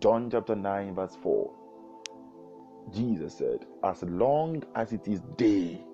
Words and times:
John 0.00 0.30
chapter 0.30 0.56
9, 0.56 0.94
verse 0.94 1.14
4. 1.22 1.50
Jesus 2.90 3.34
said, 3.36 3.66
As 3.84 4.02
long 4.02 4.62
as 4.74 4.94
it 4.94 5.06
is 5.06 5.20
day, 5.36 5.84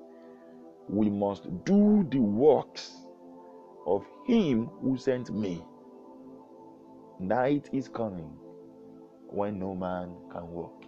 we 0.88 1.10
must 1.10 1.48
do 1.64 2.06
the 2.08 2.20
works 2.20 2.92
of 3.84 4.06
him 4.24 4.66
who 4.80 4.96
sent 4.96 5.30
me. 5.30 5.64
Night 7.18 7.68
is 7.72 7.88
coming 7.88 8.30
when 9.26 9.58
no 9.58 9.74
man 9.74 10.14
can 10.30 10.48
walk. 10.52 10.84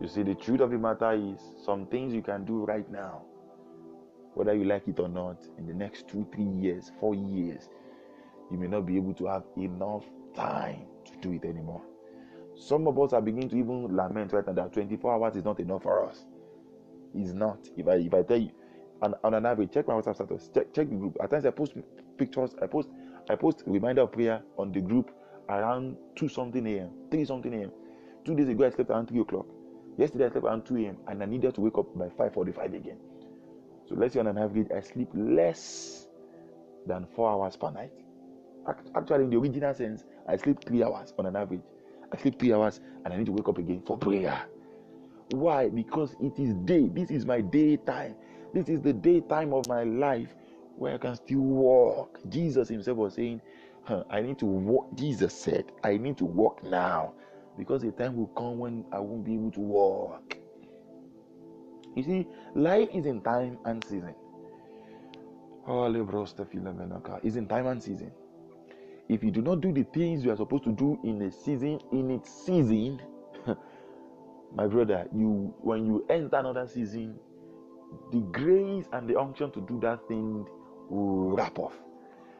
You 0.00 0.06
see, 0.06 0.22
the 0.22 0.36
truth 0.36 0.60
of 0.60 0.70
the 0.70 0.78
matter 0.78 1.10
is 1.12 1.40
some 1.64 1.86
things 1.86 2.14
you 2.14 2.22
can 2.22 2.44
do 2.44 2.64
right 2.64 2.88
now, 2.92 3.22
whether 4.34 4.54
you 4.54 4.64
like 4.64 4.86
it 4.86 5.00
or 5.00 5.08
not, 5.08 5.44
in 5.58 5.66
the 5.66 5.74
next 5.74 6.06
two, 6.06 6.24
three 6.32 6.44
years, 6.44 6.92
four 7.00 7.16
years, 7.16 7.68
you 8.52 8.56
may 8.56 8.68
not 8.68 8.86
be 8.86 8.96
able 8.96 9.14
to 9.14 9.26
have 9.26 9.42
enough 9.56 10.04
time 10.36 10.86
to 11.04 11.12
do 11.20 11.32
it 11.32 11.44
anymore. 11.44 11.82
Some 12.58 12.88
of 12.88 12.98
us 12.98 13.12
are 13.12 13.22
beginning 13.22 13.48
to 13.50 13.56
even 13.56 13.94
lament 13.94 14.32
right 14.32 14.46
now 14.46 14.52
that 14.54 14.72
24 14.72 15.14
hours 15.14 15.36
is 15.36 15.44
not 15.44 15.60
enough 15.60 15.84
for 15.84 16.08
us. 16.08 16.24
It's 17.14 17.32
not. 17.32 17.68
If 17.76 17.86
I 17.86 17.94
if 17.94 18.12
I 18.12 18.22
tell 18.22 18.38
you, 18.38 18.50
on, 19.00 19.14
on 19.24 19.34
an 19.34 19.46
average, 19.46 19.72
check 19.72 19.86
my 19.86 19.94
WhatsApp 19.94 20.16
status, 20.16 20.50
check 20.52 20.72
check 20.74 20.88
the 20.90 20.96
group. 20.96 21.16
At 21.22 21.30
times 21.30 21.46
I 21.46 21.50
post 21.50 21.74
pictures, 22.18 22.54
I 22.60 22.66
post 22.66 22.88
I 23.30 23.36
post 23.36 23.62
reminder 23.66 24.02
of 24.02 24.12
prayer 24.12 24.42
on 24.58 24.72
the 24.72 24.80
group 24.80 25.10
around 25.48 25.96
two 26.16 26.28
something 26.28 26.66
a.m., 26.66 26.90
three 27.10 27.24
something 27.24 27.54
a.m. 27.54 27.70
Two 28.24 28.34
days 28.34 28.48
ago 28.48 28.66
I 28.66 28.70
slept 28.70 28.90
around 28.90 29.08
three 29.08 29.20
o'clock. 29.20 29.46
Yesterday 29.96 30.26
I 30.26 30.30
slept 30.30 30.46
around 30.46 30.64
2 30.64 30.76
a.m. 30.76 30.96
and 31.08 31.22
I 31.22 31.26
needed 31.26 31.54
to 31.56 31.60
wake 31.60 31.78
up 31.78 31.86
by 31.98 32.08
5:45 32.08 32.76
again. 32.76 32.98
So 33.86 33.94
let's 33.94 34.14
say 34.14 34.20
on 34.20 34.26
an 34.26 34.38
average 34.38 34.68
I 34.74 34.80
sleep 34.80 35.08
less 35.14 36.06
than 36.86 37.06
four 37.16 37.30
hours 37.30 37.56
per 37.56 37.70
night. 37.70 37.92
Actually, 38.94 39.24
in 39.24 39.30
the 39.30 39.38
original 39.38 39.72
sense, 39.74 40.04
I 40.28 40.36
sleep 40.36 40.62
three 40.64 40.82
hours 40.84 41.14
on 41.18 41.26
an 41.26 41.36
average. 41.36 41.62
I 42.12 42.16
sleep 42.16 42.38
three 42.38 42.52
hours 42.52 42.80
and 43.04 43.12
I 43.12 43.16
need 43.16 43.26
to 43.26 43.32
wake 43.32 43.48
up 43.48 43.58
again 43.58 43.82
for 43.86 43.98
prayer. 43.98 44.46
Why? 45.30 45.68
Because 45.68 46.16
it 46.20 46.38
is 46.38 46.54
day. 46.64 46.88
This 46.88 47.10
is 47.10 47.26
my 47.26 47.40
daytime. 47.40 48.14
This 48.54 48.68
is 48.68 48.80
the 48.80 48.92
daytime 48.92 49.52
of 49.52 49.68
my 49.68 49.84
life 49.84 50.34
where 50.76 50.94
I 50.94 50.98
can 50.98 51.16
still 51.16 51.40
walk. 51.40 52.18
Jesus 52.28 52.68
himself 52.68 52.96
was 52.96 53.14
saying, 53.14 53.42
huh, 53.84 54.04
I 54.10 54.22
need 54.22 54.38
to 54.38 54.46
walk. 54.46 54.94
Jesus 54.94 55.34
said, 55.34 55.72
I 55.84 55.96
need 55.98 56.16
to 56.18 56.24
walk 56.24 56.62
now 56.64 57.14
because 57.58 57.82
the 57.82 57.90
time 57.92 58.16
will 58.16 58.28
come 58.28 58.58
when 58.58 58.84
I 58.92 59.00
won't 59.00 59.24
be 59.24 59.34
able 59.34 59.50
to 59.52 59.60
walk. 59.60 60.36
You 61.94 62.02
see, 62.04 62.26
life 62.54 62.88
is 62.94 63.06
in 63.06 63.20
time 63.22 63.58
and 63.64 63.84
season. 63.84 64.14
Is 67.24 67.36
in 67.36 67.46
time 67.48 67.66
and 67.66 67.82
season. 67.82 68.12
If 69.08 69.24
you 69.24 69.30
do 69.30 69.40
not 69.40 69.60
do 69.60 69.72
the 69.72 69.84
things 69.84 70.24
you 70.24 70.30
are 70.32 70.36
supposed 70.36 70.64
to 70.64 70.72
do 70.72 70.98
in 71.02 71.22
a 71.22 71.30
season, 71.30 71.80
in 71.92 72.10
its 72.10 72.30
season, 72.44 73.00
my 74.54 74.66
brother, 74.66 75.06
you 75.14 75.54
when 75.60 75.86
you 75.86 76.04
enter 76.10 76.36
another 76.36 76.66
season, 76.66 77.18
the 78.12 78.20
grace 78.32 78.86
and 78.92 79.08
the 79.08 79.18
unction 79.18 79.50
to 79.52 79.60
do 79.62 79.80
that 79.80 80.06
thing 80.08 80.46
will 80.90 81.30
wrap 81.30 81.58
off. 81.58 81.74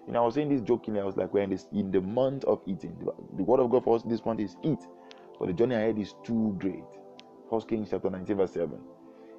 You 0.06 0.12
know, 0.12 0.22
I 0.22 0.27
was 0.27 0.34
saying 0.34 0.48
this 0.48 0.62
jokingly. 0.62 1.00
I 1.00 1.05
was 1.05 1.16
like, 1.16 1.33
we're 1.34 1.42
in, 1.42 1.50
this, 1.50 1.66
in 1.72 1.91
the 1.91 2.00
month 2.00 2.44
of 2.44 2.62
eating. 2.66 2.97
The, 2.98 3.12
the 3.36 3.42
word 3.42 3.60
of 3.60 3.70
God 3.70 3.84
for 3.84 3.97
us 3.97 4.03
this 4.05 4.25
month 4.25 4.41
is 4.41 4.56
eat, 4.62 4.78
but 5.38 5.48
the 5.48 5.53
journey 5.53 5.75
ahead 5.75 5.98
is 5.98 6.14
too 6.25 6.56
great. 6.58 6.84
First 7.50 7.69
Kings 7.69 7.88
chapter 7.91 8.08
19, 8.10 8.36
verse 8.36 8.53
7. 8.53 8.78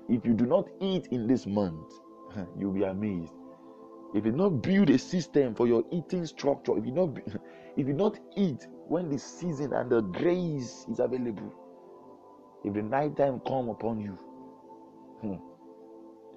If 0.10 0.26
you 0.26 0.34
do 0.34 0.46
not 0.46 0.68
eat 0.80 1.08
in 1.12 1.28
this 1.28 1.46
month, 1.48 1.92
you'll 2.60 2.74
be 2.74 2.84
amazed. 2.84 3.34
If 4.14 4.26
you 4.26 4.32
not 4.32 4.62
build 4.62 4.90
a 4.90 4.98
system 4.98 5.54
for 5.54 5.68
your 5.68 5.84
eating 5.92 6.26
structure, 6.26 6.78
if 6.78 6.86
you 6.86 6.92
not 6.92 7.18
if 7.78 7.88
you 7.88 7.94
not 7.94 8.18
eat 8.36 8.68
when 8.88 9.10
the 9.10 9.20
season 9.20 9.74
and 9.74 9.90
the 9.90 10.02
grace 10.02 10.86
is 10.92 11.00
available, 11.00 11.54
if 12.64 12.74
the 12.74 12.82
night 12.82 13.16
time 13.18 13.40
come 13.46 13.70
upon 13.70 14.00
you, 14.00 14.18
hmm, 15.22 15.36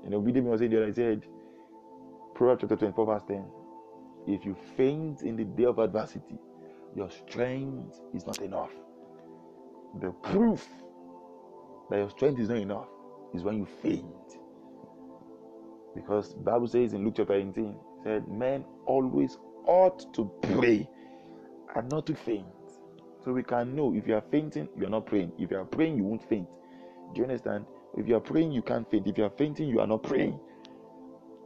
you 0.05 0.11
know, 0.11 0.21
video 0.21 0.43
was 0.43 0.61
saying 0.61 0.73
that 0.73 0.85
I 0.85 0.93
said, 0.93 1.25
Proverbs 2.35 2.61
chapter 2.63 2.77
24, 2.77 3.07
verse 3.07 3.23
10. 3.29 3.45
If 4.27 4.45
you 4.45 4.57
faint 4.77 5.23
in 5.23 5.37
the 5.37 5.45
day 5.45 5.65
of 5.65 5.79
adversity, 5.79 6.39
your 6.95 7.11
strength 7.11 7.99
is 8.15 8.27
not 8.27 8.41
enough. 8.41 8.71
The 10.01 10.11
proof 10.23 10.67
that 11.91 11.97
your 11.99 12.11
strength 12.11 12.41
is 12.41 12.49
not 12.49 12.59
enough 12.59 12.89
is 13.35 13.43
when 13.43 13.57
you 13.57 13.67
faint. 13.83 14.05
Because 15.95 16.35
Bible 16.35 16.69
says 16.69 16.93
in 16.93 17.05
Luke 17.05 17.15
chapter 17.17 17.35
18, 17.35 17.75
said 18.05 18.29
men 18.29 18.65
always 18.87 19.39
ought 19.67 20.13
to 20.15 20.31
pray 20.43 20.89
and 21.77 21.91
not 21.91 22.07
to 22.07 22.15
faint. 22.15 22.47
So 23.25 23.33
we 23.33 23.43
can 23.43 23.77
know 23.77 23.95
if 23.95 24.07
you 24.07 24.15
are 24.15 24.25
fainting, 24.31 24.69
you 24.77 24.87
are 24.87 24.91
not 24.91 25.07
praying. 25.07 25.33
If 25.39 25.51
you 25.51 25.59
are 25.59 25.65
praying, 25.65 25.97
you 25.97 26.05
won't 26.05 26.29
faint. 26.29 26.49
Do 27.15 27.19
you 27.19 27.25
understand? 27.25 27.67
If 27.97 28.09
you 28.09 28.17
are 28.17 28.21
praying, 28.21 28.53
you 28.53 28.63
can't 28.63 28.91
faint. 28.91 29.07
If 29.07 29.19
you 29.19 29.25
are 29.25 29.31
fainting, 29.31 29.69
you 29.69 29.81
are 29.81 29.87
not 29.87 30.03
praying. 30.03 30.39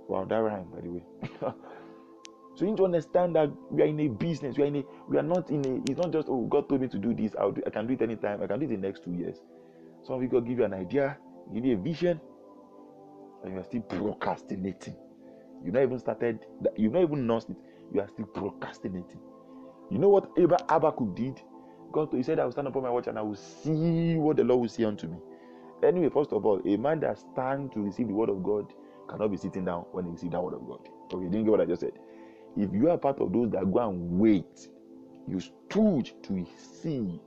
Wow, 0.08 0.24
that 0.24 0.36
rhyme, 0.36 0.68
by 0.72 0.80
the 0.80 0.90
way. 0.90 1.02
so 1.40 2.60
you 2.60 2.66
need 2.66 2.76
to 2.76 2.84
understand 2.84 3.34
that 3.36 3.50
we 3.70 3.82
are 3.82 3.86
in 3.86 3.98
a 4.00 4.08
business. 4.08 4.56
We 4.56 4.62
are 4.62 4.66
in 4.66 4.76
a. 4.76 4.84
We 5.08 5.18
are 5.18 5.22
not 5.22 5.50
in 5.50 5.66
a. 5.66 5.90
It's 5.90 6.00
not 6.00 6.12
just 6.12 6.28
oh 6.28 6.46
God 6.46 6.68
told 6.68 6.80
me 6.80 6.88
to 6.88 6.98
do 6.98 7.12
this. 7.12 7.32
I'll 7.38 7.52
do, 7.52 7.62
I 7.66 7.70
can 7.70 7.86
do 7.86 7.94
it 7.94 8.02
anytime. 8.02 8.40
I 8.42 8.46
can 8.46 8.60
do 8.60 8.66
it 8.66 8.70
in 8.70 8.80
the 8.80 8.86
next 8.86 9.02
two 9.04 9.12
years. 9.12 9.36
Some 10.04 10.16
of 10.16 10.22
you 10.22 10.28
God 10.28 10.46
give 10.46 10.58
you 10.58 10.64
an 10.64 10.74
idea, 10.74 11.18
give 11.52 11.64
you 11.64 11.74
a 11.74 11.80
vision, 11.80 12.20
and 13.46 13.54
you 13.54 13.60
are 13.60 13.64
still 13.64 13.82
procrastinating. 13.82 14.96
You 15.64 15.72
not 15.72 15.82
even 15.82 15.98
started. 15.98 16.40
You 16.76 16.90
not 16.90 17.02
even 17.02 17.26
noticed 17.26 17.50
it. 17.50 17.56
You 17.92 18.00
are 18.00 18.08
still 18.08 18.26
procrastinating. 18.26 19.20
You 19.90 19.98
know 19.98 20.08
what 20.08 20.30
Abba 20.38 20.58
Habakkuk 20.68 21.14
did? 21.14 21.40
God, 21.92 22.08
he 22.12 22.22
said, 22.22 22.40
I 22.40 22.44
will 22.44 22.52
stand 22.52 22.66
upon 22.68 22.82
my 22.82 22.90
watch 22.90 23.06
and 23.06 23.18
I 23.18 23.22
will 23.22 23.36
see 23.36 24.16
what 24.16 24.36
the 24.36 24.44
Lord 24.44 24.60
will 24.62 24.68
say 24.68 24.84
unto 24.84 25.06
me. 25.06 25.16
Anyway, 25.82 26.08
first 26.08 26.32
of 26.32 26.44
all, 26.44 26.60
a 26.66 26.76
man 26.76 27.00
that 27.00 27.18
stands 27.18 27.72
to 27.74 27.80
receive 27.82 28.08
the 28.08 28.14
word 28.14 28.28
of 28.28 28.42
God 28.42 28.72
cannot 29.08 29.30
be 29.30 29.36
sitting 29.36 29.64
down 29.64 29.82
when 29.92 30.04
he 30.06 30.10
receives 30.10 30.32
that 30.32 30.42
word 30.42 30.54
of 30.54 30.66
God. 30.66 30.80
Okay, 31.12 31.24
you 31.24 31.30
didn't 31.30 31.44
get 31.44 31.50
what 31.52 31.60
I 31.60 31.66
just 31.66 31.80
said. 31.80 31.92
If 32.56 32.72
you 32.72 32.90
are 32.90 32.98
part 32.98 33.20
of 33.20 33.32
those 33.32 33.50
that 33.50 33.70
go 33.70 33.78
and 33.88 34.18
wait, 34.18 34.68
you 35.28 35.38
stood 35.38 36.10
to 36.24 36.46
see 36.56 37.20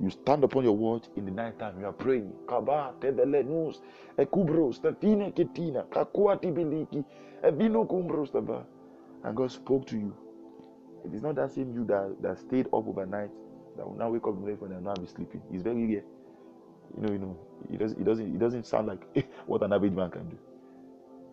you 0.00 0.10
stand 0.10 0.44
upon 0.44 0.64
your 0.64 0.76
watch 0.76 1.04
in 1.16 1.24
the 1.24 1.30
night 1.30 1.58
time. 1.58 1.78
You 1.80 1.86
are 1.86 1.92
praying. 1.92 2.32
Kaba, 2.48 2.94
tebele 3.00 3.44
nus, 3.44 3.80
ekubro, 4.18 4.74
stefine 4.74 5.32
ketina, 5.32 5.84
kakua 5.90 6.36
tibiliki, 6.36 7.04
evino 7.42 7.86
kumbro 7.86 8.26
staba. 8.26 8.64
And 9.24 9.36
God 9.36 9.50
spoke 9.52 9.86
to 9.88 9.96
you. 9.98 10.14
It 11.04 11.14
is 11.14 11.22
not 11.22 11.36
that 11.36 11.52
same 11.52 11.72
you 11.74 11.84
that, 11.86 12.16
that 12.22 12.38
stayed 12.38 12.66
up 12.66 12.74
overnight 12.88 13.30
that 13.76 13.86
will 13.88 13.96
now 13.96 14.10
wake 14.10 14.26
up 14.26 14.34
in 14.36 14.44
the 14.44 14.56
morning 14.56 14.76
and 14.76 14.84
not 14.84 15.00
be 15.00 15.06
sleeping. 15.06 15.42
It's 15.52 15.62
very 15.62 15.86
rare. 15.86 16.04
You 16.96 17.02
know, 17.02 17.12
you 17.12 17.18
know, 17.18 17.38
it 17.72 17.78
doesn't 17.78 18.00
it 18.00 18.04
doesn't 18.04 18.34
it 18.34 18.38
doesn't 18.38 18.66
sound 18.66 18.88
like 18.88 19.26
what 19.46 19.62
an 19.62 19.72
average 19.72 19.92
man 19.92 20.10
can 20.10 20.28
do. 20.28 20.38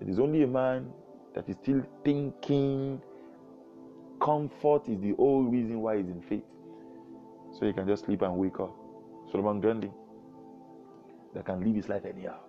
It 0.02 0.10
is 0.10 0.20
only 0.20 0.44
a 0.44 0.48
man 0.48 0.92
that 1.36 1.48
is 1.50 1.56
still 1.62 1.84
thinking 2.04 3.02
comfort 4.22 4.88
is 4.90 5.00
the 5.02 5.14
whole 5.14 5.44
reason 5.44 5.82
why 5.82 5.98
he's 5.98 6.08
in 6.08 6.22
faith. 6.22 6.44
So 7.52 7.66
he 7.66 7.74
can 7.74 7.88
just 7.88 8.06
sleep 8.06 8.22
and 8.22 8.36
wake 8.36 8.60
up. 8.60 8.76
Solomon 9.32 9.62
Grundy 9.62 9.92
that 11.34 11.46
can 11.46 11.64
live 11.64 11.76
his 11.76 11.90
life 11.90 12.06
anyhow. 12.06 12.40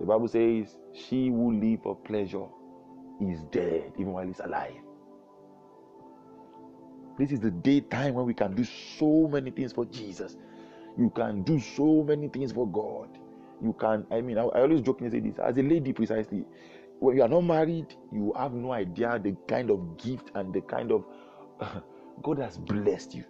The 0.00 0.06
Bible 0.06 0.28
says, 0.28 0.76
She 0.92 1.28
who 1.28 1.52
live 1.52 1.82
for 1.82 1.96
pleasure 1.96 2.46
is 3.20 3.42
dead, 3.44 3.92
even 3.96 4.12
while 4.12 4.26
he's 4.26 4.40
alive. 4.40 4.74
This 7.18 7.30
is 7.30 7.40
the 7.40 7.50
daytime 7.50 8.14
when 8.14 8.26
we 8.26 8.34
can 8.34 8.54
do 8.54 8.64
so 8.64 9.28
many 9.28 9.50
things 9.50 9.72
for 9.72 9.84
Jesus. 9.84 10.36
You 10.98 11.10
can 11.10 11.42
do 11.42 11.60
so 11.60 12.02
many 12.02 12.28
things 12.28 12.52
for 12.52 12.66
God. 12.66 13.08
You 13.62 13.72
can, 13.78 14.04
I 14.10 14.20
mean, 14.20 14.36
I, 14.38 14.42
I 14.42 14.62
always 14.62 14.80
jokingly 14.80 15.10
say 15.10 15.20
this 15.20 15.38
as 15.38 15.56
a 15.56 15.62
lady, 15.62 15.92
precisely. 15.92 16.44
When 16.98 17.16
you 17.16 17.22
are 17.22 17.28
not 17.28 17.42
married, 17.42 17.94
you 18.12 18.32
have 18.36 18.52
no 18.52 18.72
idea 18.72 19.18
the 19.18 19.36
kind 19.48 19.70
of 19.70 19.96
gift 19.98 20.30
and 20.34 20.52
the 20.52 20.60
kind 20.62 20.92
of 20.92 21.04
God 22.22 22.38
has 22.38 22.58
blessed 22.58 23.14
you. 23.14 23.24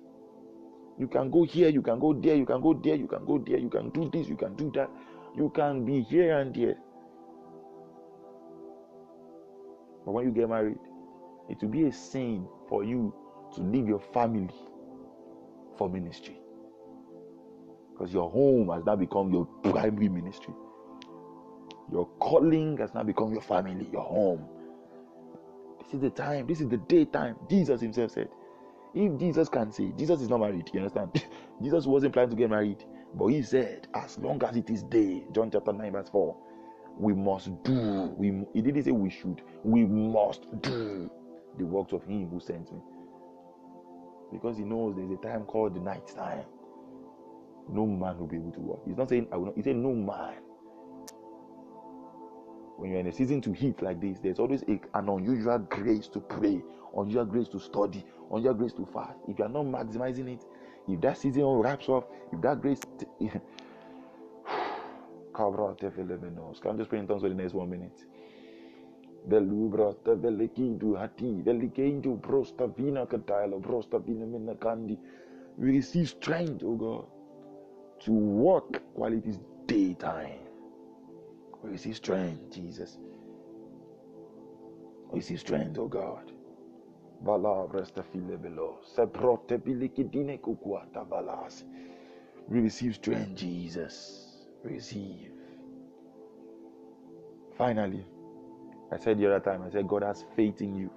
You 0.99 1.09
can 1.09 1.31
go 1.31 1.45
here, 1.45 1.69
you 1.69 1.83
can 1.83 1.99
go 1.99 2.13
there, 2.13 2.37
you 2.37 2.47
can 2.47 2.61
go 2.61 2.75
there, 2.75 2.95
you 2.95 3.09
can 3.09 3.25
go 3.25 3.39
there, 3.39 3.59
you 3.59 3.69
can 3.69 3.91
do 3.91 4.11
this, 4.13 4.29
you 4.29 4.37
can 4.37 4.55
do 4.55 4.71
that. 4.75 4.89
You 5.37 5.51
can 5.55 5.85
be 5.85 6.03
here 6.03 6.39
and 6.39 6.55
there. 6.55 6.77
But 10.05 10.13
when 10.13 10.27
you 10.27 10.33
get 10.33 10.49
married, 10.49 10.79
it 11.49 11.61
will 11.61 11.71
be 11.71 11.85
a 11.85 11.93
sin 11.93 12.47
for 12.69 12.85
you 12.85 13.13
to 13.55 13.63
leave 13.63 13.89
your 13.89 14.01
family 14.13 14.55
for 15.77 15.89
ministry. 15.89 16.39
Because 17.93 18.13
your 18.13 18.31
home 18.31 18.69
has 18.69 18.85
now 18.85 18.97
become 18.97 19.33
your 19.33 19.47
primary 19.65 20.09
ministry. 20.09 20.55
Your 21.91 22.07
calling 22.21 22.77
has 22.79 22.95
now 22.95 23.03
become 23.03 23.33
your 23.33 23.43
family, 23.43 23.89
your 23.93 24.03
home. 24.03 24.45
This 25.83 25.95
is 25.95 26.01
the 26.01 26.11
time, 26.11 26.47
this 26.47 26.61
is 26.61 26.69
the 26.69 26.79
daytime. 26.79 27.37
Jesus 27.49 27.81
himself 27.81 28.13
said, 28.13 28.29
if 28.95 29.19
Jesus 29.19 29.49
can 29.49 29.73
say, 29.73 29.93
Jesus 29.99 30.23
is 30.23 30.31
not 30.31 30.41
married, 30.41 30.71
you 30.73 30.81
understand? 30.81 31.25
Jesus 31.63 31.87
wasn't 31.87 32.15
planning 32.15 32.31
to 32.31 32.37
get 32.37 32.51
married, 32.51 32.85
but 33.15 33.29
he 33.29 33.43
said, 33.43 33.89
as 33.95 34.19
long 34.19 34.43
as 34.45 34.57
it 34.57 34.71
is 34.71 34.85
day, 34.85 35.25
John 35.33 35.51
chapter 35.51 35.73
9, 35.73 35.93
verse 35.93 36.11
4, 36.11 36.37
we 36.99 37.15
must 37.15 37.51
do. 37.65 38.15
We 38.19 38.45
he 38.55 38.63
didn't 38.63 38.85
say 38.85 38.93
we 38.93 39.11
should, 39.11 39.43
we 39.65 39.85
must 39.87 40.47
do 40.63 41.11
the 41.59 41.67
works 41.67 41.93
of 41.93 42.05
him 42.05 42.29
who 42.31 42.41
sent 42.41 42.73
me. 42.73 42.81
Because 44.33 44.59
he 44.59 44.65
knows 44.65 44.97
there's 44.97 45.11
a 45.13 45.17
time 45.17 45.45
called 45.45 45.75
the 45.77 45.81
night 45.81 46.07
time. 46.09 46.45
no 47.71 47.87
man 47.87 48.19
will 48.19 48.29
be 48.29 48.37
able 48.37 48.53
to 48.53 48.61
work. 48.61 48.81
He's 48.87 48.97
not 48.99 49.09
saying 49.11 49.29
I 49.33 49.37
will 49.39 49.47
not. 49.47 49.57
He 49.57 49.63
said 49.63 49.77
no 49.77 49.93
man. 49.95 50.35
When 52.77 52.91
you're 52.91 53.01
in 53.01 53.07
a 53.07 53.13
season 53.13 53.41
to 53.43 53.53
heat 53.53 53.83
like 53.83 54.01
this, 54.01 54.19
there's 54.21 54.39
always 54.39 54.63
a, 54.65 54.81
an 54.95 55.09
unusual 55.09 55.59
grace 55.59 56.09
to 56.09 56.21
pray, 56.21 56.63
unusual 56.97 57.25
grace 57.25 57.49
to 57.49 57.61
study, 57.61 58.05
unusual 58.31 58.55
grace 58.55 58.73
to 58.75 58.87
fast. 58.87 59.19
If 59.29 59.39
you 59.39 59.45
are 59.45 59.49
not 59.49 59.67
maximizing 59.67 60.29
it, 60.35 60.45
if 60.89 61.01
that 61.01 61.19
season 61.19 61.45
wraps 61.45 61.89
up, 61.89 62.11
if 62.33 62.41
that 62.43 62.61
grace, 62.61 62.81
t- 62.99 63.31
Can 65.35 66.75
I 66.75 66.77
just 66.77 66.89
pray 66.91 66.99
in 67.01 67.07
tongues 67.09 67.23
for 67.23 67.29
the 67.29 67.35
next 67.35 67.55
one 67.55 67.71
minute. 67.71 68.07
Velubrata 69.29 70.15
velekidu 70.15 70.95
hati 70.95 71.43
velikendu 71.43 72.17
brosta 72.17 72.67
vina 72.67 73.07
katila 73.07 73.59
brosta 73.59 73.99
vina. 73.99 74.27
We 75.57 75.71
receive 75.71 76.09
strength, 76.09 76.63
oh 76.65 76.77
God, 76.77 77.07
to 78.01 78.13
walk 78.13 78.83
while 78.95 79.13
it 79.13 79.27
is 79.27 79.39
daytime. 79.67 80.54
Oh 81.65 81.67
we 81.67 81.73
receive 81.73 81.97
strength, 81.97 82.55
Jesus. 82.55 82.99
We 85.11 85.21
receive 85.21 85.41
strength, 85.41 85.79
oh 85.79 85.89
God. 85.89 86.31
Below. 87.25 87.71
Bilikidine 89.65 90.39
kukuata 90.39 91.05
valas. 91.05 91.65
We 92.49 92.61
receive 92.61 92.95
strength, 92.97 93.35
Jesus. 93.37 94.47
Receive. 94.63 95.33
Finally, 97.57 98.05
I 98.93 98.99
said 98.99 99.19
the 99.19 99.27
other 99.27 99.41
time, 99.41 99.63
I 99.63 99.71
said 99.71 99.89
God 99.89 100.03
has 100.03 100.25
faith 100.37 100.61
in 100.61 100.75
you. 100.75 100.91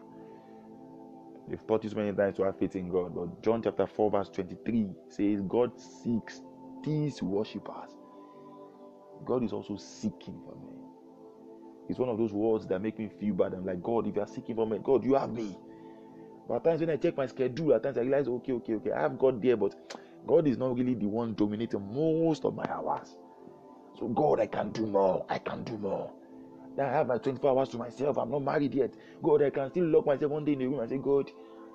They've 1.48 1.66
taught 1.66 1.84
you 1.84 1.90
so 1.90 1.96
many 1.96 2.12
times 2.14 2.36
to 2.38 2.44
have 2.44 2.58
faith 2.60 2.76
in 2.76 2.90
God. 2.90 3.16
But 3.16 3.42
John 3.42 3.62
chapter 3.62 3.88
4, 3.88 4.12
verse 4.12 4.30
23 4.30 4.90
says, 5.10 5.42
God 5.48 5.80
seeks 5.80 6.42
these 6.84 7.24
worshippers. 7.24 7.97
God 9.26 9.44
is 9.44 9.54
also 9.54 9.78
seeking 9.78 10.40
for 10.46 10.56
me. 10.56 10.78
It's 11.90 12.00
one 12.00 12.10
of 12.10 12.18
those 12.18 12.34
words 12.34 12.68
that 12.68 12.82
make 12.82 13.00
me 13.00 13.10
feel 13.20 13.34
bad. 13.34 13.54
I'm 13.54 13.66
like, 13.66 13.82
God, 13.82 14.08
if 14.08 14.16
you 14.16 14.22
are 14.22 14.28
seeking 14.28 14.56
for 14.56 14.68
me, 14.68 14.80
God, 14.84 15.04
you 15.04 15.16
have 15.16 15.32
me. 15.32 15.58
But 16.48 16.56
at 16.56 16.64
times 16.64 16.82
when 16.82 16.90
I 16.90 16.98
check 16.98 17.16
my 17.16 17.26
schedule, 17.26 17.74
at 17.74 17.84
times 17.84 17.98
I 17.98 18.02
realize, 18.02 18.28
okay, 18.28 18.54
okay, 18.54 18.74
okay, 18.76 18.92
I 18.92 19.02
have 19.02 19.18
God 19.18 19.42
there, 19.42 19.58
but 19.58 19.76
God 20.26 20.48
is 20.48 20.58
not 20.58 20.78
really 20.78 20.96
the 20.96 21.06
one 21.06 21.34
dominating 21.34 21.94
most 21.94 22.46
of 22.46 22.56
my 22.56 22.66
hours. 22.70 23.18
So, 23.98 24.08
God, 24.10 24.40
I 24.40 24.48
can 24.48 24.72
do 24.72 24.86
more. 24.86 25.26
I 25.30 25.40
can 25.40 25.64
do 25.64 25.78
more. 25.78 26.12
Now 26.78 26.88
I 26.88 26.92
have 26.92 27.08
my 27.08 27.18
24 27.18 27.50
hours 27.58 27.70
to 27.70 27.78
myself. 27.78 28.18
I'm 28.18 28.30
not 28.30 28.44
married 28.44 28.76
yet. 28.76 28.94
God, 29.24 29.42
I 29.42 29.50
can 29.50 29.70
still 29.72 29.86
lock 29.86 30.06
myself 30.06 30.32
one 30.32 30.46
day 30.46 30.54
in 30.54 30.60
the 30.60 30.68
room 30.68 30.80
and 30.80 30.90
say, 30.90 30.98
God, 30.98 31.32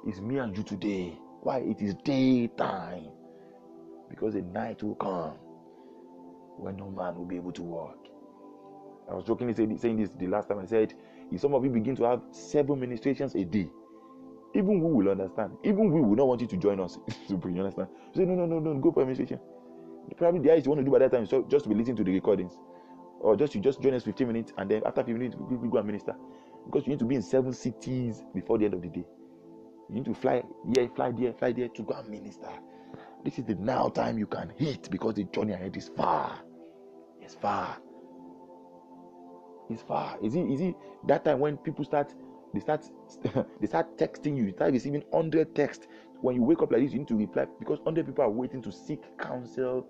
it's 0.07 0.21
me 0.21 0.39
and 0.39 0.57
you 0.57 0.63
today. 0.63 1.19
Why? 1.41 1.59
It 1.59 1.81
is 1.81 1.95
daytime. 2.05 3.09
Because 4.09 4.35
the 4.35 4.43
night 4.43 4.83
will 4.83 4.95
come 4.95 5.35
when 6.63 6.77
no 6.77 6.91
man 6.91 7.17
will 7.17 7.25
be 7.25 7.37
able 7.37 7.53
to 7.53 7.63
walk. 7.63 7.99
I 9.11 9.15
was 9.15 9.25
jokingly 9.25 9.55
saying 9.55 9.97
this 9.97 10.11
the 10.19 10.27
last 10.29 10.49
time 10.49 10.59
I 10.61 10.65
said, 10.65 10.95
if 11.31 11.41
some 11.41 11.55
of 11.55 11.65
you 11.65 11.71
begin 11.71 11.97
to 11.97 12.05
have 12.05 12.23
seven 12.31 12.79
ministrations 12.79 13.35
a 13.35 13.45
day, 13.45 13.69
even 14.55 14.81
we 14.81 14.93
will 14.93 15.11
understand. 15.11 15.57
Even 15.65 15.91
we 15.91 16.01
will 16.01 16.15
not 16.17 16.27
want 16.29 16.41
you 16.41 16.47
to 16.47 16.57
join 16.57 16.79
us. 16.81 16.99
you 17.29 17.37
understand? 17.37 17.89
say, 18.15 18.25
no, 18.25 18.35
no, 18.35 18.47
no, 18.47 18.59
no, 18.59 18.79
go 18.79 18.93
for 18.93 19.01
administration. 19.01 19.41
Probably 20.17 20.41
the 20.41 20.53
eyes 20.53 20.65
you 20.65 20.71
want 20.71 20.81
to 20.81 20.85
do 20.85 20.91
by 20.91 20.99
that 20.99 21.13
time 21.13 21.27
so 21.27 21.43
just 21.49 21.65
to 21.65 21.69
be 21.69 21.75
listening 21.75 21.97
to 21.97 22.05
the 22.05 22.13
recordings 22.13 22.59
or 23.21 23.37
just 23.37 23.55
you 23.55 23.61
just 23.61 23.81
join 23.81 23.95
us 23.95 24.03
15 24.05 24.27
minutes 24.27 24.53
and 24.59 24.71
then 24.71 24.83
after 24.85 25.01
15 25.01 25.19
minutes 25.19 25.37
we, 25.39 25.57
we 25.57 25.69
go 25.69 25.79
and 25.79 25.87
minister 25.87 26.15
because 26.67 26.87
you 26.87 26.91
need 26.91 26.99
to 26.99 27.05
be 27.05 27.15
in 27.15 27.23
seven 27.23 27.53
cities 27.53 28.25
before 28.35 28.59
the 28.59 28.65
end 28.65 28.75
of 28.75 28.83
the 28.83 28.89
day 28.89 29.05
you 29.89 29.95
need 29.95 30.05
to 30.05 30.13
fly 30.15 30.43
here 30.75 30.89
fly 30.95 31.11
there 31.13 31.33
fly 31.33 31.53
there 31.53 31.69
to 31.69 31.83
go 31.83 31.95
and 31.95 32.09
minister 32.09 32.49
this 33.25 33.39
is 33.39 33.45
the 33.45 33.55
now 33.55 33.89
time 33.89 34.19
you 34.19 34.27
can 34.27 34.53
hit 34.59 34.91
because 34.91 35.15
the 35.15 35.25
journey 35.25 35.53
ahead 35.53 35.77
is 35.77 35.89
far 35.97 36.41
it's 37.33 37.41
far 37.41 37.79
it's 39.71 39.83
far 39.83 40.19
is 40.23 40.35
it 40.35 40.43
is 40.51 40.61
it 40.61 40.75
that 41.07 41.25
time 41.25 41.41
when 41.41 41.57
people 41.57 41.85
start 41.85 42.13
they 42.53 42.61
start 42.61 42.85
they 43.61 43.67
start 43.67 43.97
texting 43.97 44.37
you 44.37 44.45
you 44.45 44.53
start 44.53 44.73
receiving 44.73 45.03
100 45.11 45.55
texts 45.55 45.87
when 46.21 46.37
you 46.37 46.43
wake 46.43 46.61
up 46.61 46.71
like 46.71 46.83
this 46.83 46.93
you 46.93 46.99
need 46.99 47.09
to 47.09 47.17
reply 47.17 47.47
because 47.59 47.79
100 47.79 48.07
people 48.07 48.23
are 48.23 48.31
waiting 48.31 48.61
to 48.61 48.71
seek 48.71 49.01
counsel 49.19 49.87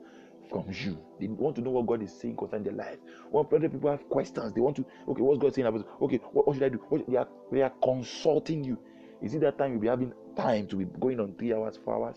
from 0.50 0.66
you. 0.70 0.98
They 1.20 1.28
want 1.28 1.56
to 1.56 1.62
know 1.62 1.70
what 1.70 1.86
God 1.86 2.02
is 2.02 2.12
saying 2.12 2.36
concerning 2.36 2.64
their 2.64 2.74
life. 2.74 2.98
When 3.30 3.46
other 3.46 3.68
people 3.68 3.90
have 3.90 4.06
questions, 4.10 4.52
they 4.52 4.60
want 4.60 4.76
to, 4.76 4.84
okay, 5.08 5.22
what's 5.22 5.38
God 5.40 5.54
saying 5.54 5.66
about 5.66 5.86
Okay, 6.02 6.18
what, 6.32 6.46
what 6.46 6.54
should 6.54 6.64
I 6.64 6.68
do? 6.68 6.78
What, 6.88 7.08
they, 7.08 7.16
are, 7.16 7.28
they 7.50 7.62
are 7.62 7.72
consulting 7.82 8.64
you. 8.64 8.76
Is 9.22 9.34
it 9.34 9.40
that 9.42 9.56
time 9.56 9.72
you'll 9.72 9.80
be 9.80 9.86
having 9.86 10.12
time 10.36 10.66
to 10.66 10.76
be 10.76 10.84
going 10.84 11.20
on 11.20 11.34
three 11.38 11.54
hours, 11.54 11.78
four 11.82 11.94
hours? 11.94 12.16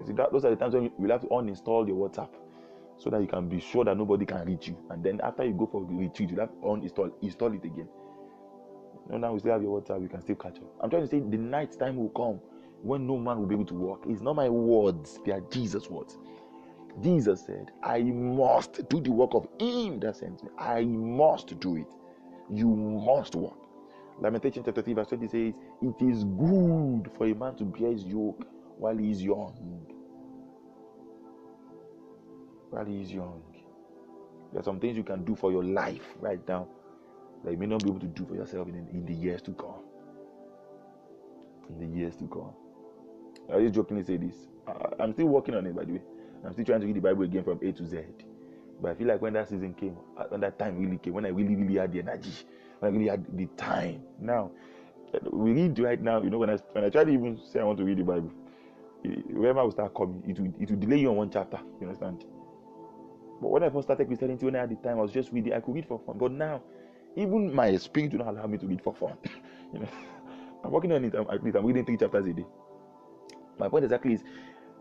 You 0.00 0.06
see, 0.06 0.12
that, 0.14 0.32
those 0.32 0.44
are 0.44 0.50
the 0.50 0.56
times 0.56 0.72
when 0.74 0.84
you 0.84 0.92
will 0.96 1.10
have 1.10 1.22
to 1.22 1.26
uninstall 1.26 1.86
your 1.86 2.08
WhatsApp 2.08 2.30
so 2.98 3.10
that 3.10 3.20
you 3.20 3.26
can 3.26 3.48
be 3.48 3.60
sure 3.60 3.84
that 3.84 3.96
nobody 3.96 4.24
can 4.24 4.44
reach 4.46 4.68
you. 4.68 4.76
And 4.90 5.02
then 5.04 5.20
after 5.22 5.44
you 5.44 5.52
go 5.52 5.66
for 5.66 5.84
retreat, 5.84 6.30
you 6.30 6.40
have 6.40 6.50
uninstall 6.62 7.12
install 7.22 7.52
it 7.52 7.64
again. 7.64 7.88
You 9.06 9.12
know, 9.12 9.18
now 9.18 9.32
we 9.32 9.38
still 9.38 9.52
have 9.52 9.62
your 9.62 9.80
WhatsApp, 9.80 10.02
you 10.02 10.08
can 10.08 10.22
still 10.22 10.36
catch 10.36 10.56
up. 10.56 10.64
I'm 10.80 10.90
trying 10.90 11.02
to 11.02 11.08
say 11.08 11.20
the 11.20 11.36
night 11.36 11.78
time 11.78 11.96
will 11.96 12.10
come 12.10 12.40
when 12.82 13.06
no 13.06 13.16
man 13.18 13.38
will 13.38 13.46
be 13.46 13.54
able 13.54 13.66
to 13.66 13.74
walk. 13.74 14.04
It's 14.08 14.22
not 14.22 14.36
my 14.36 14.48
words, 14.48 15.20
they 15.24 15.32
are 15.32 15.42
Jesus' 15.52 15.88
words. 15.88 16.18
Jesus 17.02 17.44
said, 17.44 17.70
I 17.82 18.00
must 18.02 18.88
do 18.88 19.00
the 19.00 19.10
work 19.12 19.34
of 19.34 19.46
him 19.60 20.00
that 20.00 20.16
sent 20.16 20.42
me. 20.42 20.50
I 20.58 20.84
must 20.84 21.58
do 21.60 21.76
it. 21.76 21.92
You 22.50 22.68
must 22.68 23.34
walk. 23.34 23.58
Lamentation 24.18 24.62
chapter 24.64 24.80
3, 24.80 24.94
verse 24.94 25.08
20 25.08 25.28
says, 25.28 25.60
It 25.82 26.02
is 26.02 26.24
good 26.24 27.10
for 27.16 27.26
a 27.26 27.34
man 27.34 27.54
to 27.56 27.64
bear 27.64 27.92
his 27.92 28.04
yoke 28.04 28.46
while 28.78 28.96
he 28.96 29.10
is 29.10 29.22
young. 29.22 29.86
While 32.70 32.84
he 32.84 33.02
is 33.02 33.12
young. 33.12 33.42
There 34.52 34.60
are 34.60 34.64
some 34.64 34.80
things 34.80 34.96
you 34.96 35.02
can 35.02 35.24
do 35.24 35.34
for 35.34 35.52
your 35.52 35.64
life 35.64 36.14
right 36.20 36.40
now 36.48 36.68
that 37.44 37.52
you 37.52 37.58
may 37.58 37.66
not 37.66 37.82
be 37.82 37.90
able 37.90 38.00
to 38.00 38.06
do 38.06 38.24
for 38.24 38.34
yourself 38.34 38.68
in, 38.68 38.74
in 38.92 39.04
the 39.06 39.12
years 39.12 39.42
to 39.42 39.52
come. 39.52 39.82
In 41.68 41.78
the 41.78 41.98
years 41.98 42.16
to 42.16 42.26
come. 42.26 42.52
I 43.52 43.60
just 43.60 43.74
jokingly 43.74 44.04
say 44.04 44.16
this. 44.16 44.34
I, 44.66 45.04
am 45.04 45.12
still 45.12 45.26
working 45.26 45.54
on 45.54 45.66
it, 45.66 45.74
by 45.76 45.84
the 45.84 45.94
way. 45.94 46.02
I'm 46.44 46.52
still 46.52 46.64
trying 46.64 46.80
to 46.80 46.86
read 46.86 46.96
the 46.96 47.00
Bible 47.00 47.22
again 47.22 47.44
from 47.44 47.58
A 47.62 47.72
to 47.72 47.86
Z. 47.86 47.98
But 48.80 48.92
I 48.92 48.94
feel 48.94 49.06
like 49.06 49.22
when 49.22 49.32
that 49.34 49.48
season 49.48 49.74
came, 49.74 49.96
uh, 50.16 50.24
when 50.28 50.40
that 50.40 50.58
time 50.58 50.78
really 50.78 50.98
came, 50.98 51.14
when 51.14 51.24
I 51.24 51.30
really, 51.30 51.56
really 51.56 51.76
had 51.76 51.92
the 51.92 52.00
energy, 52.00 52.32
when 52.80 52.92
I 52.92 52.96
really 52.96 53.08
had 53.08 53.24
the 53.36 53.46
time. 53.56 54.02
Now, 54.20 54.50
we 55.30 55.52
read 55.52 55.78
right 55.78 56.00
now, 56.00 56.22
you 56.22 56.30
know, 56.30 56.38
when 56.38 56.50
I 56.50 56.56
when 56.72 56.84
I 56.84 56.90
try 56.90 57.04
to 57.04 57.10
even 57.10 57.40
say 57.50 57.60
I 57.60 57.64
want 57.64 57.78
to 57.78 57.84
read 57.84 57.98
the 57.98 58.04
Bible, 58.04 58.30
whoever 59.02 59.62
will 59.62 59.70
start 59.70 59.94
coming, 59.94 60.22
it 60.26 60.38
will, 60.38 60.52
it 60.60 60.70
will 60.70 60.78
delay 60.78 60.98
you 60.98 61.10
on 61.10 61.16
one 61.16 61.30
chapter. 61.30 61.58
You 61.80 61.86
understand? 61.86 62.24
But 63.40 63.50
when 63.50 63.62
I 63.62 63.70
first 63.70 63.86
started 63.86 64.06
Christianity, 64.06 64.44
when 64.44 64.56
I 64.56 64.60
had 64.60 64.70
the 64.70 64.76
time, 64.76 64.98
I 64.98 65.02
was 65.02 65.12
just 65.12 65.32
reading. 65.32 65.52
I 65.52 65.60
could 65.60 65.74
read 65.74 65.86
for 65.86 65.98
fun. 65.98 66.16
But 66.18 66.32
now, 66.32 66.62
even 67.16 67.54
my 67.54 67.76
spirit 67.76 68.12
do 68.12 68.18
not 68.18 68.28
allow 68.28 68.46
me 68.46 68.58
to 68.58 68.66
read 68.66 68.82
for 68.82 68.94
fun. 68.94 69.16
you 69.72 69.80
know, 69.80 69.88
I'm 70.64 70.70
working 70.70 70.92
on 70.92 71.04
it. 71.04 71.14
I'm, 71.14 71.28
I'm 71.28 71.66
reading 71.66 71.84
three 71.84 71.96
chapters 71.96 72.26
a 72.26 72.32
day. 72.32 72.46
My 73.58 73.68
point 73.68 73.84
exactly 73.84 74.14
is 74.14 74.24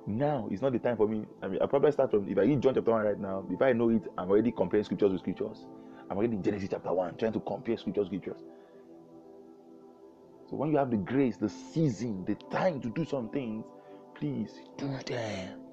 now 0.07 0.47
is 0.51 0.61
not 0.61 0.73
the 0.73 0.79
time 0.79 0.97
for 0.97 1.07
me. 1.07 1.25
I 1.41 1.47
mean, 1.47 1.61
I 1.61 1.65
probably 1.65 1.91
start 1.91 2.11
from 2.11 2.29
if 2.29 2.37
I 2.37 2.41
read 2.41 2.61
John 2.61 2.75
chapter 2.75 2.91
1 2.91 3.05
right 3.05 3.19
now, 3.19 3.45
if 3.49 3.61
I 3.61 3.73
know 3.73 3.89
it, 3.89 4.03
I'm 4.17 4.29
already 4.29 4.51
comparing 4.51 4.83
scriptures 4.83 5.11
with 5.11 5.21
scriptures. 5.21 5.65
I'm 6.09 6.17
already 6.17 6.35
in 6.35 6.43
Genesis 6.43 6.69
chapter 6.69 6.93
1, 6.93 7.17
trying 7.17 7.33
to 7.33 7.39
compare 7.39 7.77
scriptures, 7.77 8.09
with 8.09 8.21
scriptures. 8.21 8.43
So 10.49 10.55
when 10.55 10.71
you 10.71 10.77
have 10.77 10.91
the 10.91 10.97
grace, 10.97 11.37
the 11.37 11.49
season, 11.49 12.23
the 12.25 12.35
time 12.51 12.79
to 12.81 12.89
do 12.89 13.05
some 13.05 13.29
things, 13.29 13.65
please 14.13 14.51
do 14.77 14.87
them. 15.07 15.64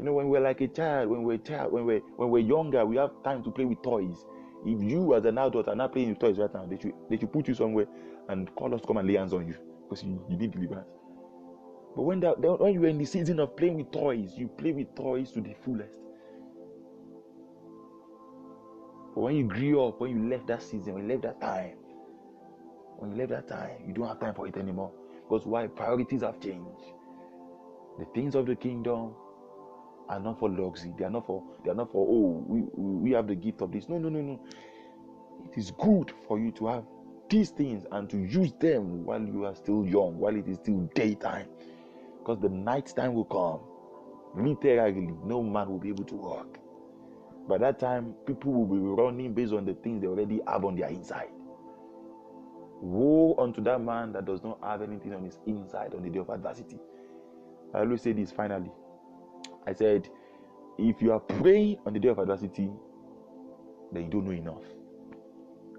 You 0.00 0.06
know, 0.06 0.14
when 0.14 0.30
we're 0.30 0.40
like 0.40 0.62
a 0.62 0.68
child, 0.68 1.10
when 1.10 1.24
we're 1.24 1.36
child, 1.36 1.72
when 1.72 1.84
we're 1.84 2.00
when 2.16 2.30
we're 2.30 2.38
younger, 2.38 2.86
we 2.86 2.96
have 2.96 3.10
time 3.22 3.44
to 3.44 3.50
play 3.50 3.66
with 3.66 3.82
toys. 3.82 4.24
If 4.64 4.82
you 4.82 5.14
as 5.14 5.26
an 5.26 5.36
adult 5.36 5.68
are 5.68 5.74
not 5.74 5.92
playing 5.92 6.08
with 6.08 6.18
toys 6.18 6.38
right 6.38 6.52
now, 6.54 6.64
they 6.64 6.78
should 6.78 6.94
they 7.10 7.18
should 7.18 7.30
put 7.30 7.46
you 7.46 7.52
somewhere 7.52 7.84
and 8.30 8.48
call 8.54 8.74
us 8.74 8.80
to 8.80 8.86
come 8.86 8.96
and 8.96 9.06
lay 9.06 9.16
hands 9.16 9.34
on 9.34 9.46
you 9.46 9.56
because 9.82 10.02
you, 10.02 10.24
you 10.30 10.38
need 10.38 10.52
deliverance. 10.52 10.88
But 11.94 12.04
when 12.04 12.18
that 12.20 12.40
when 12.40 12.72
you're 12.72 12.86
in 12.86 12.96
the 12.96 13.04
season 13.04 13.40
of 13.40 13.54
playing 13.58 13.76
with 13.76 13.92
toys, 13.92 14.32
you 14.38 14.48
play 14.48 14.72
with 14.72 14.94
toys 14.94 15.32
to 15.32 15.42
the 15.42 15.52
fullest. 15.62 16.00
But 19.14 19.20
when 19.20 19.36
you 19.36 19.44
grew 19.44 19.84
up, 19.84 20.00
when 20.00 20.16
you 20.16 20.30
left 20.30 20.46
that 20.46 20.62
season, 20.62 20.94
when 20.94 21.02
you 21.02 21.08
left 21.10 21.24
that 21.24 21.42
time, 21.42 21.76
when 22.96 23.10
you 23.10 23.18
left 23.18 23.32
that 23.32 23.48
time, 23.48 23.82
you 23.86 23.92
don't 23.92 24.08
have 24.08 24.18
time 24.18 24.32
for 24.32 24.46
it 24.46 24.56
anymore. 24.56 24.92
Because 25.28 25.44
why? 25.44 25.66
Priorities 25.66 26.22
have 26.22 26.40
changed. 26.40 26.94
The 27.98 28.06
things 28.14 28.34
of 28.34 28.46
the 28.46 28.56
kingdom 28.56 29.12
are 30.10 30.20
not 30.20 30.38
for 30.38 30.50
luxury. 30.50 30.92
They 30.98 31.04
are 31.04 31.10
not 31.10 31.26
for 31.26 31.42
they 31.64 31.70
are 31.70 31.74
not 31.74 31.90
for 31.92 32.06
oh 32.08 32.44
we 32.46 32.62
we 32.76 33.10
have 33.12 33.28
the 33.28 33.34
gift 33.34 33.62
of 33.62 33.72
this. 33.72 33.88
No, 33.88 33.98
no, 33.98 34.08
no, 34.08 34.20
no. 34.20 34.40
It 35.50 35.58
is 35.58 35.70
good 35.70 36.12
for 36.26 36.38
you 36.38 36.50
to 36.52 36.66
have 36.66 36.84
these 37.28 37.50
things 37.50 37.86
and 37.92 38.10
to 38.10 38.18
use 38.18 38.52
them 38.60 39.04
while 39.04 39.22
you 39.22 39.44
are 39.46 39.54
still 39.54 39.86
young, 39.86 40.18
while 40.18 40.36
it 40.36 40.48
is 40.48 40.56
still 40.58 40.80
daytime. 40.94 41.46
Because 42.18 42.40
the 42.40 42.48
night 42.48 42.92
time 42.94 43.14
will 43.14 43.24
come. 43.24 43.60
Literally, 44.36 45.12
no 45.24 45.42
man 45.42 45.70
will 45.70 45.78
be 45.78 45.88
able 45.88 46.04
to 46.04 46.14
walk. 46.14 46.58
By 47.48 47.58
that 47.58 47.78
time, 47.78 48.14
people 48.26 48.52
will 48.52 48.66
be 48.66 48.78
running 48.78 49.32
based 49.32 49.52
on 49.52 49.64
the 49.64 49.74
things 49.74 50.02
they 50.02 50.06
already 50.08 50.40
have 50.46 50.64
on 50.64 50.76
their 50.76 50.88
inside. 50.88 51.30
Woe 52.80 53.34
unto 53.38 53.62
that 53.62 53.80
man 53.80 54.12
that 54.12 54.24
does 54.24 54.42
not 54.42 54.58
have 54.62 54.82
anything 54.82 55.14
on 55.14 55.24
his 55.24 55.38
inside 55.46 55.94
on 55.94 56.02
the 56.02 56.10
day 56.10 56.18
of 56.18 56.30
adversity. 56.30 56.78
I 57.74 57.80
always 57.80 58.02
say 58.02 58.12
this 58.12 58.30
finally. 58.32 58.70
I 59.66 59.72
said, 59.72 60.08
if 60.78 61.02
you 61.02 61.12
are 61.12 61.20
praying 61.20 61.78
on 61.86 61.92
the 61.92 62.00
day 62.00 62.08
of 62.08 62.18
adversity, 62.18 62.70
then 63.92 64.04
you 64.04 64.10
don't 64.10 64.24
know 64.24 64.32
enough. 64.32 64.64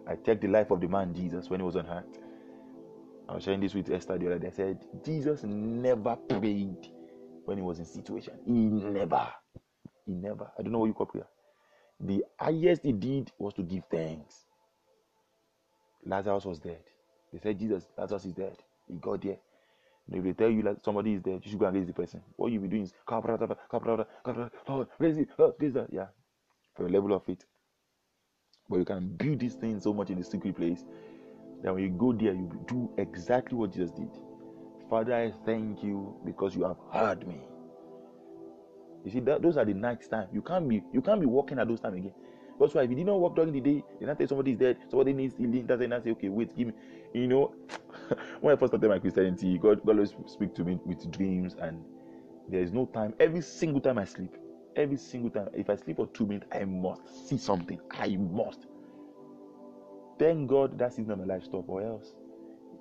I 0.08 0.16
checked 0.16 0.42
the 0.42 0.48
life 0.48 0.72
of 0.72 0.82
the 0.82 0.88
man 0.88 1.14
Jesus 1.14 1.50
when 1.50 1.60
he 1.60 1.66
was 1.66 1.76
on 1.76 1.88
earth. 1.88 2.20
I 3.30 3.36
was 3.36 3.44
sharing 3.44 3.62
this 3.62 3.74
with 3.74 3.90
Esther 3.92 4.18
the 4.18 4.28
other 4.28 4.40
day. 4.40 4.48
I 4.48 4.52
said, 4.52 4.86
Jesus 5.06 5.44
never 5.44 6.16
prayed 6.16 6.88
when 7.46 7.58
he 7.58 7.64
was 7.64 7.80
in 7.80 7.86
situation. 7.86 8.34
He 8.46 8.52
never. 8.54 9.28
He 10.06 10.14
never. 10.14 10.52
I 10.58 10.64
don't 10.64 10.72
know 10.74 10.80
what 10.80 10.88
you 10.88 10.94
call 10.94 11.06
prayer. 11.06 11.28
The 12.00 12.26
highest 12.40 12.84
he 12.84 12.92
did 12.92 13.32
was 13.38 13.54
to 13.56 13.64
give 13.64 13.84
thanks. 13.90 14.46
Lazarus 16.06 16.46
was 16.46 16.60
dead. 16.60 16.84
They 17.32 17.40
said, 17.40 17.60
Jesus, 17.60 17.88
Lazarus 17.98 18.26
is 18.26 18.34
dead. 18.34 18.58
He 18.88 18.96
got 18.96 19.22
there. 19.22 19.38
And 20.08 20.18
if 20.18 20.24
they 20.24 20.34
tell 20.34 20.50
you 20.52 20.64
that 20.64 20.84
somebody 20.84 21.14
is 21.14 21.22
dead, 21.22 21.42
you 21.44 21.52
should 21.52 21.60
go 21.60 21.68
and 21.68 21.78
raise 21.78 21.88
the 21.88 21.94
person. 21.94 22.22
What 22.36 22.52
you 22.52 22.60
be 22.60 22.68
doing 22.68 22.84
is, 22.84 22.94
Lord, 24.68 24.88
raise 25.00 25.18
it, 25.18 25.30
Lord, 25.38 25.56
raise 25.60 25.74
that. 25.74 25.88
Yeah, 25.92 26.08
for 26.76 26.86
a 26.86 26.90
level 26.90 27.14
of 27.14 27.26
faith. 27.26 27.46
But 28.70 28.80
you 28.80 28.86
can 28.86 29.10
build 29.18 29.40
this 29.40 29.56
thing 29.56 29.80
so 29.80 29.94
much 29.94 30.10
in 30.10 30.18
the 30.20 30.24
secret 30.24 30.56
place 30.56 30.86
that 31.64 31.74
when 31.74 31.84
you 31.84 31.90
go 31.90 32.14
there, 32.14 32.34
you 32.34 32.50
do 32.68 32.92
exactly 32.98 33.58
what 33.58 33.74
Jesus 33.74 33.92
did. 33.92 34.10
Father, 34.90 35.14
I 35.16 35.34
thank 35.46 35.84
you 35.84 36.16
because 36.26 36.56
you 36.56 36.64
have 36.64 36.78
heard 36.92 37.28
me. 37.28 37.42
You 39.06 39.12
see, 39.12 39.20
that, 39.22 39.42
those 39.42 39.58
are 39.58 39.66
the 39.66 39.74
night 39.74 40.08
time. 40.10 40.28
You 40.34 40.42
can't 40.42 40.68
be 40.68 40.84
you 40.94 41.02
can't 41.02 41.20
be 41.20 41.26
walking 41.28 41.60
at 41.60 41.68
those 41.68 41.80
time 41.80 41.96
again. 41.96 42.14
That's 42.62 42.76
why 42.76 42.84
if 42.84 42.92
you 42.92 42.96
did 42.96 43.08
not 43.08 43.20
work 43.20 43.36
during 43.36 43.54
the 43.54 43.60
day, 43.60 43.84
then 44.00 44.12
I 44.12 44.14
tell 44.14 44.28
somebody 44.28 44.52
is 44.52 44.58
dead, 44.60 44.78
somebody 44.88 45.14
needs 45.14 45.36
healing. 45.36 45.66
That's 45.66 45.82
I 45.82 46.00
say, 46.00 46.12
okay, 46.12 46.30
wait, 46.30 46.56
give 46.56 46.68
me. 46.68 46.74
You 47.12 47.28
know, 47.28 47.56
when 48.42 48.54
I 48.54 48.60
first 48.60 48.70
started 48.70 48.88
my 48.88 49.00
Christianity, 49.00 49.58
God, 49.58 49.84
God 49.84 49.96
always 49.96 50.14
speak 50.28 50.54
to 50.56 50.64
me 50.64 50.80
with 50.86 51.12
dreams, 51.12 51.56
and 51.60 51.84
there 52.50 52.62
is 52.62 52.72
no 52.72 52.86
time. 52.86 53.16
Every 53.20 53.42
single 53.42 53.82
time 53.82 53.98
I 53.98 54.06
sleep, 54.06 54.36
every 54.76 54.98
single 54.98 55.32
time, 55.32 55.50
if 55.56 55.72
I 55.72 55.76
sleep 55.76 55.96
for 55.96 56.06
two 56.08 56.28
minutes, 56.28 56.46
I 56.52 56.66
must 56.66 57.28
see 57.28 57.38
something. 57.38 57.80
I 57.90 58.16
must. 58.18 58.68
Thank 60.20 60.48
God 60.48 60.78
that 60.78 60.94
season 60.94 61.14
of 61.14 61.20
my 61.20 61.26
life 61.34 61.44
stop, 61.44 61.68
or 61.68 61.82
else. 61.82 62.14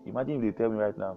Imagine 0.05 0.37
if 0.37 0.43
they 0.43 0.63
tell 0.63 0.71
me 0.71 0.77
right 0.77 0.97
now 0.99 1.17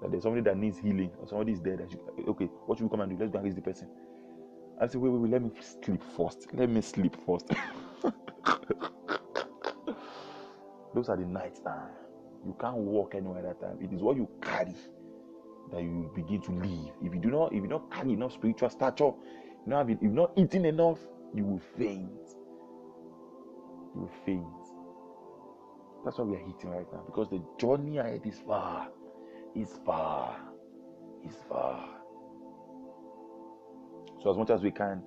that 0.00 0.10
there's 0.10 0.22
somebody 0.22 0.42
that 0.44 0.56
needs 0.56 0.78
healing 0.78 1.10
or 1.18 1.28
somebody 1.28 1.52
is 1.52 1.60
dead. 1.60 1.86
Okay, 2.26 2.46
what 2.64 2.78
should 2.78 2.84
we 2.84 2.90
come 2.90 3.02
and 3.02 3.10
do? 3.10 3.18
Let's 3.22 3.30
go 3.30 3.36
and 3.38 3.44
raise 3.44 3.54
the 3.54 3.60
person. 3.60 3.88
I 4.80 4.86
said, 4.86 5.00
wait, 5.00 5.10
wait, 5.10 5.20
wait, 5.20 5.30
let 5.32 5.42
me 5.42 5.50
sleep 5.60 6.02
first. 6.16 6.46
Let 6.54 6.70
me 6.70 6.80
sleep 6.80 7.14
first. 7.26 7.46
Those 10.94 11.08
are 11.10 11.16
the 11.16 11.26
nights 11.26 11.60
time. 11.60 11.90
You 12.46 12.56
can't 12.58 12.76
walk 12.78 13.14
anywhere 13.14 13.46
at 13.46 13.60
that 13.60 13.60
time. 13.60 13.78
It 13.82 13.92
is 13.94 14.00
what 14.00 14.16
you 14.16 14.26
carry 14.40 14.74
that 15.70 15.82
you 15.82 16.10
begin 16.14 16.40
to 16.42 16.52
live. 16.52 16.94
If 17.02 17.14
you 17.14 17.20
do 17.20 17.30
not, 17.30 17.52
if 17.52 17.62
you 17.62 17.68
not 17.68 17.90
carry 17.92 18.12
enough 18.14 18.32
spiritual 18.32 18.70
stature, 18.70 19.12
you 19.66 19.66
know, 19.66 19.80
if 19.80 19.98
you're 20.00 20.10
not 20.10 20.32
eating 20.36 20.64
enough, 20.64 20.98
you 21.34 21.44
will 21.44 21.60
faint. 21.76 22.34
You 23.94 24.00
will 24.00 24.10
faint. 24.24 24.46
That's 26.04 26.18
why 26.18 26.24
we 26.24 26.36
are 26.36 26.48
eating 26.48 26.70
right 26.70 26.86
now 26.92 27.02
because 27.04 27.28
the 27.28 27.42
journey 27.58 27.98
ahead 27.98 28.22
is 28.24 28.40
far, 28.46 28.88
is 29.54 29.78
far, 29.84 30.38
is 31.28 31.36
far. 31.48 31.99
So, 34.22 34.30
as 34.30 34.36
much 34.36 34.50
as 34.50 34.62
we 34.62 34.70
can, 34.70 35.02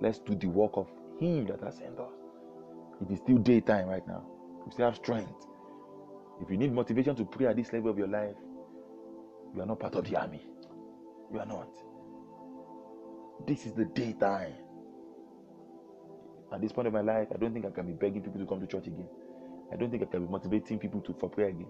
let's 0.00 0.18
do 0.18 0.34
the 0.34 0.48
work 0.48 0.72
of 0.74 0.88
Him 1.20 1.46
that 1.46 1.60
has 1.60 1.76
sent 1.76 1.98
us. 1.98 2.12
It 3.02 3.12
is 3.12 3.18
still 3.18 3.38
daytime 3.38 3.88
right 3.88 4.06
now. 4.06 4.24
We 4.64 4.72
still 4.72 4.86
have 4.86 4.96
strength. 4.96 5.46
If 6.40 6.50
you 6.50 6.56
need 6.56 6.72
motivation 6.72 7.14
to 7.16 7.24
pray 7.24 7.46
at 7.46 7.56
this 7.56 7.72
level 7.72 7.90
of 7.90 7.98
your 7.98 8.08
life, 8.08 8.36
you 9.54 9.60
are 9.60 9.66
not 9.66 9.80
part 9.80 9.94
of 9.94 10.08
the 10.08 10.16
army. 10.16 10.46
You 11.32 11.40
are 11.40 11.46
not. 11.46 11.68
This 13.46 13.66
is 13.66 13.72
the 13.72 13.84
daytime. 13.84 14.54
At 16.52 16.60
this 16.60 16.72
point 16.72 16.86
of 16.88 16.94
my 16.94 17.00
life, 17.00 17.28
I 17.34 17.38
don't 17.38 17.52
think 17.52 17.66
I 17.66 17.70
can 17.70 17.86
be 17.86 17.92
begging 17.92 18.22
people 18.22 18.40
to 18.40 18.46
come 18.46 18.60
to 18.60 18.66
church 18.66 18.86
again. 18.86 19.08
I 19.72 19.76
don't 19.76 19.90
think 19.90 20.02
I 20.02 20.06
can 20.06 20.26
be 20.26 20.30
motivating 20.30 20.78
people 20.78 21.00
to 21.00 21.14
for 21.18 21.28
prayer 21.28 21.48
again. 21.48 21.68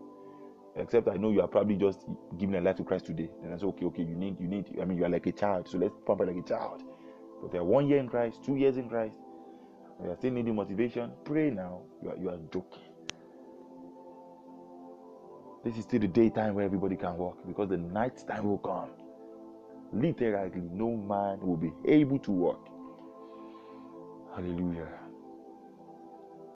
Except 0.76 1.08
I 1.08 1.16
know 1.16 1.30
you 1.30 1.42
are 1.42 1.48
probably 1.48 1.76
just 1.76 2.06
giving 2.38 2.54
a 2.56 2.60
life 2.60 2.76
to 2.76 2.84
Christ 2.84 3.06
today. 3.06 3.30
And 3.44 3.52
I 3.52 3.58
say, 3.58 3.66
okay, 3.66 3.86
okay, 3.86 4.02
you 4.02 4.16
need, 4.16 4.40
you 4.40 4.48
need. 4.48 4.66
I 4.80 4.84
mean, 4.86 4.98
you 4.98 5.04
are 5.04 5.10
like 5.10 5.26
a 5.26 5.32
child, 5.32 5.68
so 5.68 5.78
let's 5.78 5.94
pump 6.06 6.22
it 6.22 6.28
like 6.28 6.36
a 6.36 6.48
child. 6.48 6.82
But 7.42 7.52
they 7.52 7.58
are 7.58 7.64
one 7.64 7.88
year 7.88 7.98
in 7.98 8.08
Christ, 8.08 8.44
two 8.44 8.56
years 8.56 8.78
in 8.78 8.88
Christ. 8.88 9.16
You 10.02 10.10
are 10.10 10.16
still 10.16 10.32
needing 10.32 10.54
motivation. 10.56 11.12
Pray 11.24 11.50
now. 11.50 11.82
You 12.02 12.10
are, 12.10 12.16
you 12.16 12.30
are 12.30 12.38
joking. 12.52 12.82
This 15.64 15.76
is 15.76 15.84
still 15.84 16.00
the 16.00 16.08
daytime 16.08 16.54
where 16.54 16.64
everybody 16.64 16.96
can 16.96 17.16
walk 17.16 17.46
because 17.46 17.68
the 17.68 17.76
night 17.76 18.24
time 18.26 18.44
will 18.48 18.58
come. 18.58 18.90
Literally, 19.92 20.62
no 20.72 20.96
man 20.96 21.40
will 21.46 21.56
be 21.58 21.72
able 21.86 22.18
to 22.20 22.32
walk. 22.32 22.68
Hallelujah. 24.34 25.01